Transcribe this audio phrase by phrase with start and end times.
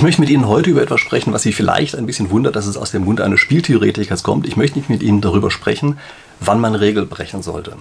[0.00, 2.66] Ich möchte mit Ihnen heute über etwas sprechen, was Sie vielleicht ein bisschen wundert, dass
[2.66, 4.48] es aus dem Mund eines Spieltheoretikers kommt.
[4.48, 5.98] Ich möchte nicht mit Ihnen darüber sprechen,
[6.40, 7.76] wann man Regeln brechen sollte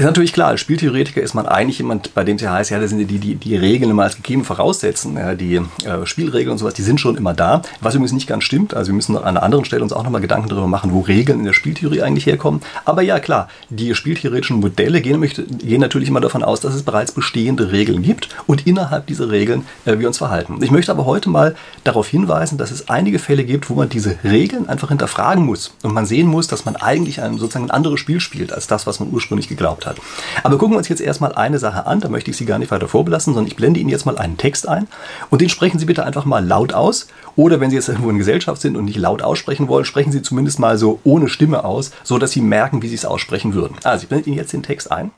[0.00, 2.80] ist natürlich klar, als Spieltheoretiker ist man eigentlich jemand, bei dem es ja heißt, ja,
[2.80, 5.16] da sind die, die, die Regeln immer als gegeben voraussetzen.
[5.16, 7.60] Ja, die äh, Spielregeln und sowas, die sind schon immer da.
[7.80, 8.72] Was übrigens nicht ganz stimmt.
[8.72, 11.40] Also wir müssen an einer anderen Stelle uns auch nochmal Gedanken darüber machen, wo Regeln
[11.40, 12.62] in der Spieltheorie eigentlich herkommen.
[12.86, 17.12] Aber ja, klar, die spieltheoretischen Modelle gehen, gehen natürlich immer davon aus, dass es bereits
[17.12, 20.60] bestehende Regeln gibt und innerhalb dieser Regeln äh, wir uns verhalten.
[20.62, 21.54] Ich möchte aber heute mal
[21.84, 25.92] darauf hinweisen, dass es einige Fälle gibt, wo man diese Regeln einfach hinterfragen muss und
[25.92, 28.98] man sehen muss, dass man eigentlich ein, sozusagen ein anderes Spiel spielt als das, was
[28.98, 29.98] man ursprünglich geglaubt hat hat.
[30.42, 32.70] Aber gucken wir uns jetzt erstmal eine Sache an, da möchte ich Sie gar nicht
[32.70, 34.88] weiter vorbelassen, sondern ich blende Ihnen jetzt mal einen Text ein
[35.28, 37.08] und den sprechen Sie bitte einfach mal laut aus.
[37.36, 40.22] Oder wenn Sie jetzt irgendwo in Gesellschaft sind und nicht laut aussprechen wollen, sprechen Sie
[40.22, 43.76] zumindest mal so ohne Stimme aus, so dass Sie merken, wie Sie es aussprechen würden.
[43.84, 45.10] Also ich blende Ihnen jetzt den Text ein.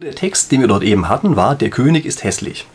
[0.00, 2.68] Der Text, den wir dort eben hatten, war, der König ist hässlich.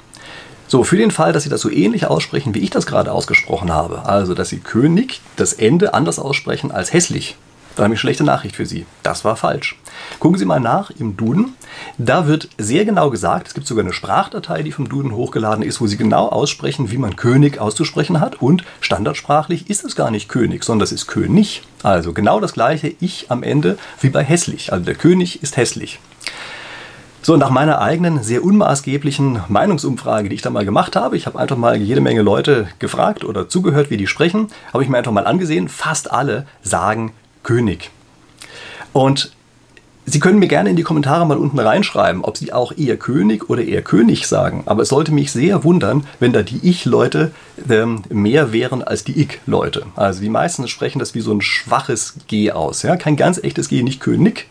[0.67, 3.71] So, für den Fall, dass Sie das so ähnlich aussprechen, wie ich das gerade ausgesprochen
[3.71, 7.37] habe, also dass Sie König das Ende anders aussprechen als hässlich,
[7.75, 8.85] dann habe ich schlechte Nachricht für Sie.
[9.01, 9.77] Das war falsch.
[10.19, 11.55] Gucken Sie mal nach im Duden.
[11.97, 15.81] Da wird sehr genau gesagt, es gibt sogar eine Sprachdatei, die vom Duden hochgeladen ist,
[15.81, 18.41] wo Sie genau aussprechen, wie man König auszusprechen hat.
[18.41, 21.63] Und standardsprachlich ist es gar nicht König, sondern es ist König.
[21.81, 24.71] Also genau das gleiche Ich am Ende wie bei hässlich.
[24.71, 25.99] Also der König ist hässlich.
[27.25, 31.39] So, nach meiner eigenen, sehr unmaßgeblichen Meinungsumfrage, die ich da mal gemacht habe, ich habe
[31.39, 35.13] einfach mal jede Menge Leute gefragt oder zugehört, wie die sprechen, habe ich mir einfach
[35.13, 37.13] mal angesehen, fast alle sagen
[37.43, 37.91] König.
[38.91, 39.31] Und
[40.05, 43.49] Sie können mir gerne in die Kommentare mal unten reinschreiben, ob Sie auch eher König
[43.49, 44.63] oder eher König sagen.
[44.65, 47.31] Aber es sollte mich sehr wundern, wenn da die Ich-Leute
[47.69, 49.85] ähm, mehr wären als die Ich-Leute.
[49.95, 52.81] Also die meisten sprechen das wie so ein schwaches G aus.
[52.81, 52.97] Ja?
[52.97, 54.47] Kein ganz echtes G, nicht König,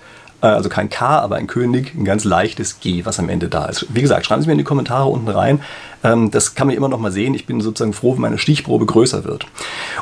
[0.47, 3.87] also kein K, aber ein König, ein ganz leichtes G, was am Ende da ist.
[3.95, 5.61] Wie gesagt, schreiben Sie mir in die Kommentare unten rein.
[6.05, 7.35] Ähm, das kann man immer noch mal sehen.
[7.35, 9.47] Ich bin sozusagen froh, wenn meine Stichprobe größer wird.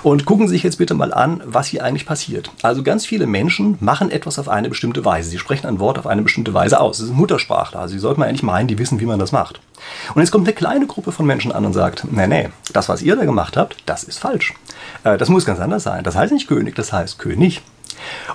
[0.02, 2.50] Und gucken Sie sich jetzt bitte mal an, was hier eigentlich passiert.
[2.62, 5.28] Also ganz viele Menschen machen etwas auf eine bestimmte Weise.
[5.28, 6.98] Sie sprechen ein Wort auf eine bestimmte Weise aus.
[6.98, 7.80] Das ist Muttersprachler.
[7.80, 9.60] Also Sie sollten eigentlich meinen, die wissen, wie man das macht.
[10.14, 13.02] Und jetzt kommt eine kleine Gruppe von Menschen an und sagt, nee, nee, das, was
[13.02, 14.54] ihr da gemacht habt, das ist falsch.
[15.04, 16.04] Äh, das muss ganz anders sein.
[16.04, 17.62] Das heißt nicht König, das heißt König.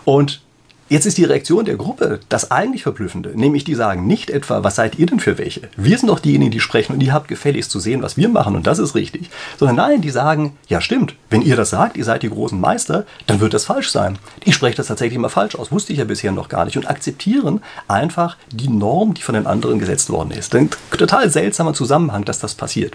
[0.04, 0.42] Und
[0.88, 4.76] Jetzt ist die Reaktion der Gruppe das eigentlich Verblüffende, nämlich die sagen nicht etwa, was
[4.76, 5.62] seid ihr denn für welche?
[5.78, 8.56] Wir sind doch diejenigen, die sprechen und ihr habt gefälligst zu sehen, was wir machen
[8.56, 9.32] und das ist richtig.
[9.58, 13.08] Sondern nein, die sagen, ja stimmt, wenn ihr das sagt, ihr seid die großen Meister,
[13.26, 14.20] dann wird das falsch sein.
[14.44, 16.88] Ich spreche das tatsächlich immer falsch aus, wusste ich ja bisher noch gar nicht und
[16.88, 20.54] akzeptieren einfach die Norm, die von den anderen gesetzt worden ist.
[20.54, 22.94] Ein total seltsamer Zusammenhang, dass das passiert.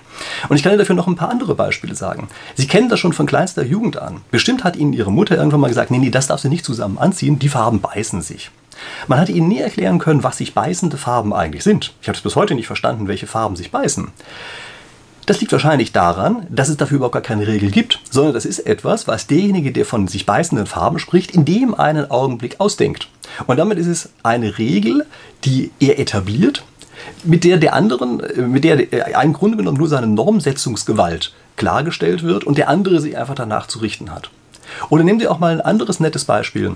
[0.48, 2.28] Und ich kann Ihnen dafür noch ein paar andere Beispiele sagen.
[2.54, 4.20] Sie kennen das schon von kleinster Jugend an.
[4.30, 6.96] Bestimmt hat Ihnen Ihre Mutter irgendwann mal gesagt, nee, nee, das darfst du nicht zusammen
[6.96, 8.50] anziehen, die Farben beißen sich.
[9.08, 11.92] Man hat ihnen nie erklären können, was sich beißende Farben eigentlich sind.
[12.00, 14.08] Ich habe es bis heute nicht verstanden, welche Farben sich beißen.
[15.26, 18.60] Das liegt wahrscheinlich daran, dass es dafür überhaupt gar keine Regel gibt, sondern das ist
[18.60, 23.08] etwas, was derjenige, der von sich beißenden Farben spricht, in dem einen Augenblick ausdenkt.
[23.46, 25.06] Und damit ist es eine Regel,
[25.44, 26.64] die er etabliert,
[27.22, 28.92] mit der der anderen, mit der
[29.22, 33.78] im Grunde genommen nur seine Normsetzungsgewalt klargestellt wird und der andere sich einfach danach zu
[33.78, 34.30] richten hat.
[34.88, 36.74] Oder nehmen Sie auch mal ein anderes nettes Beispiel.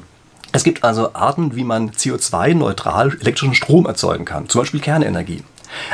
[0.54, 5.42] Es gibt also Arten, wie man CO2-neutral elektrischen Strom erzeugen kann, zum Beispiel Kernenergie.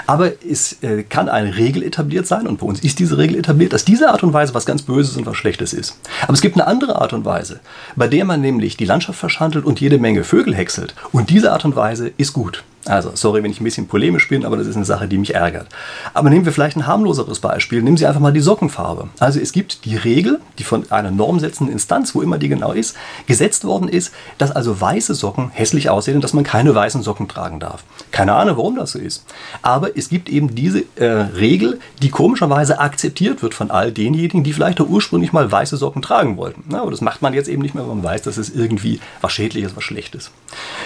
[0.07, 3.73] Aber es äh, kann eine Regel etabliert sein, und bei uns ist diese Regel etabliert,
[3.73, 5.99] dass diese Art und Weise was ganz Böses und was Schlechtes ist.
[6.25, 7.61] Aber es gibt eine andere Art und Weise,
[7.97, 10.95] bei der man nämlich die Landschaft verschandelt und jede Menge Vögel häckselt.
[11.11, 12.63] Und diese Art und Weise ist gut.
[12.87, 15.35] Also, sorry, wenn ich ein bisschen polemisch bin, aber das ist eine Sache, die mich
[15.35, 15.69] ärgert.
[16.15, 17.83] Aber nehmen wir vielleicht ein harmloseres Beispiel.
[17.83, 19.09] Nehmen Sie einfach mal die Sockenfarbe.
[19.19, 22.97] Also es gibt die Regel, die von einer normsetzenden Instanz, wo immer die genau ist,
[23.27, 27.29] gesetzt worden ist, dass also weiße Socken hässlich aussehen und dass man keine weißen Socken
[27.29, 27.85] tragen darf.
[28.13, 29.27] Keine Ahnung, warum das so ist.
[29.61, 34.55] Aber es gibt eben diese äh, Regel, die komischerweise akzeptiert wird von all denjenigen, die
[34.55, 36.65] vielleicht ursprünglich mal weiße Socken tragen wollten.
[36.69, 39.01] Na, aber das macht man jetzt eben nicht mehr, weil man weiß, dass es irgendwie
[39.21, 40.31] was Schädliches, was Schlechtes.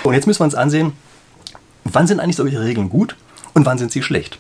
[0.03, 0.93] Und jetzt müssen wir uns ansehen,
[1.85, 3.17] wann sind eigentlich solche Regeln gut
[3.53, 4.39] und wann sind sie schlecht?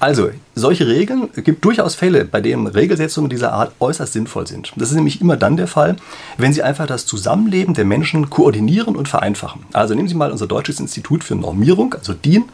[0.00, 4.72] Also, solche Regeln gibt durchaus Fälle, bei denen Regelsetzungen dieser Art äußerst sinnvoll sind.
[4.76, 5.96] Das ist nämlich immer dann der Fall,
[6.36, 9.64] wenn sie einfach das Zusammenleben der Menschen koordinieren und vereinfachen.
[9.72, 12.44] Also nehmen Sie mal unser Deutsches Institut für Normierung, also DIN.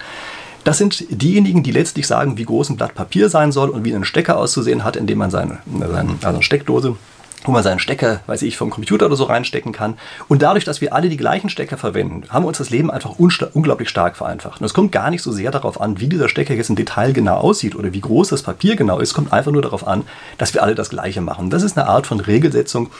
[0.62, 3.94] Das sind diejenigen, die letztlich sagen, wie groß ein Blatt Papier sein soll und wie
[3.94, 6.96] ein Stecker auszusehen hat, indem man seine, seine also Steckdose
[7.44, 9.94] wo man seinen Stecker, weiß ich, vom Computer oder so reinstecken kann.
[10.28, 13.18] Und dadurch, dass wir alle die gleichen Stecker verwenden, haben wir uns das Leben einfach
[13.18, 14.60] unglaublich stark vereinfacht.
[14.60, 17.12] Und es kommt gar nicht so sehr darauf an, wie dieser Stecker jetzt im Detail
[17.12, 19.10] genau aussieht oder wie groß das Papier genau ist.
[19.10, 20.04] Es kommt einfach nur darauf an,
[20.38, 21.50] dass wir alle das Gleiche machen.
[21.50, 22.90] Das ist eine Art von Regelsetzung,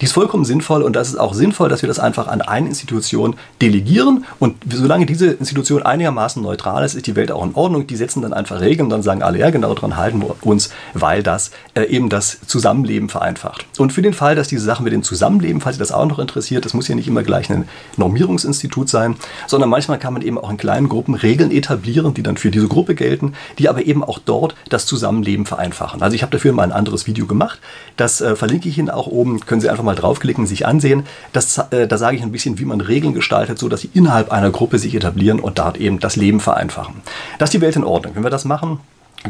[0.00, 2.68] die ist vollkommen sinnvoll und das ist auch sinnvoll, dass wir das einfach an eine
[2.68, 4.24] Institution delegieren.
[4.38, 7.86] Und solange diese Institution einigermaßen neutral ist, ist die Welt auch in Ordnung.
[7.86, 10.70] Die setzen dann einfach Regeln und dann sagen alle, ja, genau daran halten wir uns,
[10.92, 13.66] weil das äh, eben das Zusammenleben vereinfacht.
[13.78, 16.06] Und und für den Fall, dass diese Sachen mit dem Zusammenleben, falls Sie das auch
[16.06, 19.14] noch interessiert, das muss ja nicht immer gleich ein Normierungsinstitut sein,
[19.46, 22.66] sondern manchmal kann man eben auch in kleinen Gruppen Regeln etablieren, die dann für diese
[22.66, 26.02] Gruppe gelten, die aber eben auch dort das Zusammenleben vereinfachen.
[26.02, 27.60] Also ich habe dafür mal ein anderes Video gemacht.
[27.96, 29.38] Das äh, verlinke ich Ihnen auch oben.
[29.38, 31.04] Können Sie einfach mal draufklicken, sich ansehen.
[31.32, 34.32] Das, äh, da sage ich ein bisschen, wie man Regeln gestaltet, so dass sie innerhalb
[34.32, 37.02] einer Gruppe sich etablieren und dort eben das Leben vereinfachen.
[37.38, 38.16] Das ist die Welt in Ordnung.
[38.16, 38.80] Wenn wir das machen,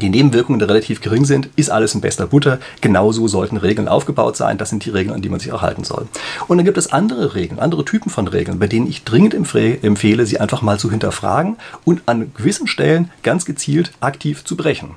[0.00, 2.58] die Nebenwirkungen relativ gering sind, ist alles in bester Butter.
[2.80, 4.58] Genauso sollten Regeln aufgebaut sein.
[4.58, 6.06] Das sind die Regeln, an die man sich auch halten soll.
[6.48, 10.26] Und dann gibt es andere Regeln, andere Typen von Regeln, bei denen ich dringend empfehle,
[10.26, 14.90] sie einfach mal zu hinterfragen und an gewissen Stellen ganz gezielt aktiv zu brechen.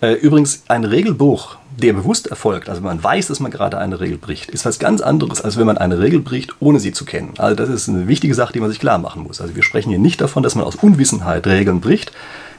[0.00, 4.18] Äh, übrigens, ein Regelbuch, der bewusst erfolgt, also man weiß, dass man gerade eine Regel
[4.18, 7.34] bricht, ist was ganz anderes, als wenn man eine Regel bricht, ohne sie zu kennen.
[7.38, 9.40] Also das ist eine wichtige Sache, die man sich klar machen muss.
[9.40, 12.12] Also wir sprechen hier nicht davon, dass man aus Unwissenheit Regeln bricht,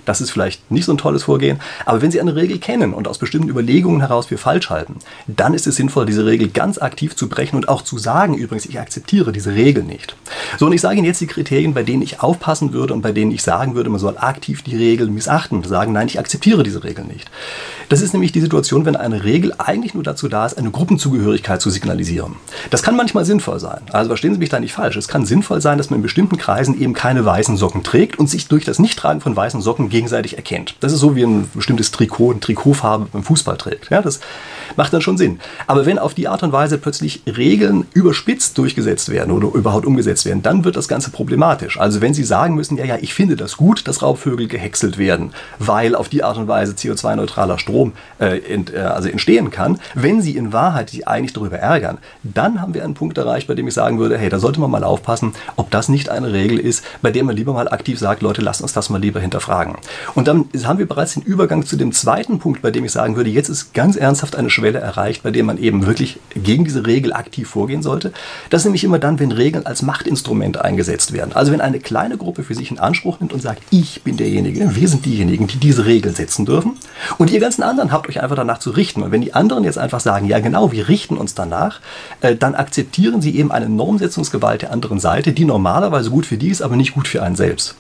[0.06, 1.60] das ist vielleicht nicht so ein tolles Vorgehen.
[1.86, 4.96] Aber wenn Sie eine Regel kennen und aus bestimmten Überlegungen heraus für falsch halten,
[5.28, 8.66] dann ist es sinnvoll, diese Regel ganz aktiv zu brechen und auch zu sagen, übrigens,
[8.66, 10.16] ich akzeptiere diese Regel nicht.
[10.60, 13.12] So, und ich sage Ihnen jetzt die Kriterien, bei denen ich aufpassen würde und bei
[13.12, 16.64] denen ich sagen würde, man soll aktiv die Regel missachten und sagen, nein, ich akzeptiere
[16.64, 17.30] diese Regel nicht.
[17.90, 21.62] Das ist nämlich die Situation, wenn eine Regel eigentlich nur dazu da ist, eine Gruppenzugehörigkeit
[21.62, 22.36] zu signalisieren.
[22.70, 23.82] Das kann manchmal sinnvoll sein.
[23.92, 24.96] Also verstehen Sie mich da nicht falsch.
[24.96, 28.30] Es kann sinnvoll sein, dass man in bestimmten Kreisen eben keine weißen Socken trägt und
[28.30, 30.76] sich durch das Nichttragen von weißen Socken gegenseitig erkennt.
[30.80, 33.92] Das ist so wie ein bestimmtes Trikot, eine Trikotfarbe beim Fußball trägt.
[33.92, 34.20] Ja, das
[34.76, 35.40] macht dann schon Sinn.
[35.68, 40.26] Aber wenn auf die Art und Weise plötzlich Regeln überspitzt durchgesetzt werden oder überhaupt umgesetzt
[40.26, 41.80] werden, dann wird das Ganze problematisch.
[41.80, 45.32] Also wenn Sie sagen müssen, ja, ja, ich finde das gut, dass Raubvögel gehäckselt werden,
[45.60, 50.24] weil auf die Art und Weise CO2-neutraler Strom äh, ent, äh, also entstehen kann, wenn
[50.24, 53.68] Sie in Wahrheit sich eigentlich darüber ärgern, dann haben wir einen Punkt erreicht, bei dem
[53.68, 56.84] ich sagen würde, hey, da sollte man mal aufpassen, ob das nicht eine Regel ist,
[57.04, 59.76] bei der man lieber mal aktiv sagt, Leute, lasst uns das mal lieber hinterfragen.
[60.16, 63.16] Und dann haben wir bereits den Übergang zu dem zweiten Punkt, bei dem ich sagen
[63.16, 66.86] würde, jetzt ist ganz ernsthaft eine Schwelle erreicht, bei der man eben wirklich gegen diese
[66.86, 68.12] Regel aktiv vorgehen sollte.
[68.50, 71.34] Das ist nämlich immer dann, wenn Regeln als Machtinstrument eingesetzt werden.
[71.34, 74.76] Also wenn eine kleine Gruppe für sich in Anspruch nimmt und sagt, ich bin derjenige,
[74.76, 76.74] wir sind diejenigen, die diese Regel setzen dürfen
[77.18, 79.04] und ihr ganzen anderen habt euch einfach danach zu richten.
[79.04, 81.80] Und wenn die anderen jetzt einfach sagen, ja genau, wir richten uns danach,
[82.22, 86.50] äh, dann akzeptieren sie eben eine Normsetzungsgewalt der anderen Seite, die normalerweise gut für die
[86.50, 87.76] ist, aber nicht gut für einen selbst.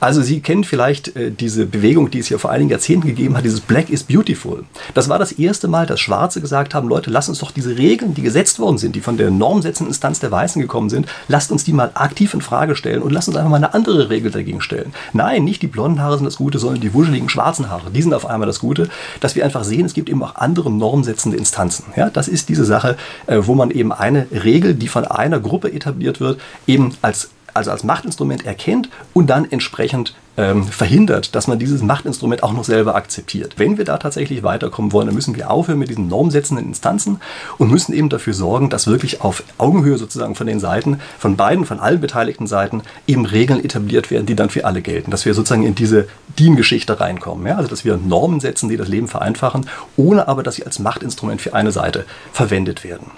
[0.00, 3.44] Also Sie kennen vielleicht äh, diese Bewegung, die es hier vor einigen Jahrzehnten gegeben hat,
[3.44, 4.64] dieses Black is Beautiful.
[4.94, 8.14] Das war das erste Mal, dass Schwarze gesagt haben, Leute, lasst uns doch diese Regeln,
[8.14, 11.64] die gesetzt worden sind, die von der normsetzenden Instanz der Weißen gekommen sind, lasst uns
[11.64, 14.60] die mal aktiv in Frage stellen und lasst uns einfach mal eine andere Regel dagegen
[14.60, 14.92] stellen.
[15.12, 18.14] Nein, nicht die blonden Haare sind das Gute, sondern die wuscheligen schwarzen Haare, die sind
[18.14, 18.88] auf einmal das Gute,
[19.20, 21.86] dass wir einfach sehen, es gibt eben auch andere normsetzende Instanzen.
[21.96, 22.96] Ja, das ist diese Sache,
[23.26, 27.70] äh, wo man eben eine Regel, die von einer Gruppe etabliert wird, eben als also
[27.70, 32.94] als Machtinstrument erkennt und dann entsprechend ähm, verhindert, dass man dieses Machtinstrument auch noch selber
[32.94, 33.54] akzeptiert.
[33.56, 37.20] Wenn wir da tatsächlich weiterkommen wollen, dann müssen wir aufhören mit diesen normsetzenden Instanzen
[37.58, 41.64] und müssen eben dafür sorgen, dass wirklich auf Augenhöhe sozusagen von den Seiten, von beiden,
[41.64, 45.10] von allen beteiligten Seiten eben Regeln etabliert werden, die dann für alle gelten.
[45.10, 46.06] Dass wir sozusagen in diese
[46.38, 47.44] Diengeschichte reinkommen.
[47.46, 47.56] Ja?
[47.56, 51.40] Also dass wir Normen setzen, die das Leben vereinfachen, ohne aber, dass sie als Machtinstrument
[51.40, 53.10] für eine Seite verwendet werden.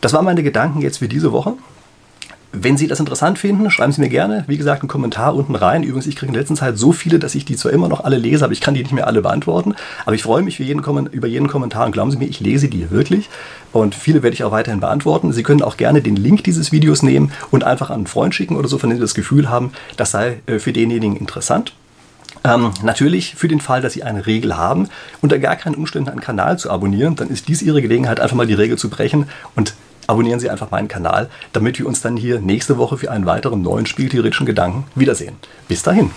[0.00, 1.54] Das waren meine Gedanken jetzt für diese Woche.
[2.58, 5.82] Wenn Sie das interessant finden, schreiben Sie mir gerne, wie gesagt, einen Kommentar unten rein.
[5.82, 8.16] Übrigens, ich kriege in letzter Zeit so viele, dass ich die zwar immer noch alle
[8.16, 9.74] lese, aber ich kann die nicht mehr alle beantworten.
[10.06, 12.90] Aber ich freue mich jeden über jeden Kommentar und glauben Sie mir, ich lese die
[12.90, 13.28] wirklich.
[13.72, 15.34] Und viele werde ich auch weiterhin beantworten.
[15.34, 18.56] Sie können auch gerne den Link dieses Videos nehmen und einfach an einen Freund schicken
[18.56, 21.74] oder so, von dem Sie das Gefühl haben, das sei äh, für denjenigen interessant.
[22.42, 24.88] Ähm, natürlich für den Fall, dass Sie eine Regel haben,
[25.20, 28.46] unter gar keinen Umständen einen Kanal zu abonnieren, dann ist dies Ihre Gelegenheit, einfach mal
[28.46, 29.74] die Regel zu brechen und
[30.06, 33.62] abonnieren Sie einfach meinen Kanal, damit wir uns dann hier nächste Woche für einen weiteren
[33.62, 35.36] neuen spieltheoretischen Gedanken wiedersehen.
[35.68, 36.10] Bis dahin.